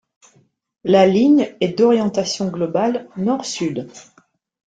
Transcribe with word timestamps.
La 0.83 1.05
ligne 1.05 1.53
est 1.61 1.77
d'orientation 1.77 2.47
globale 2.47 3.07
Nord-Sud. 3.17 3.87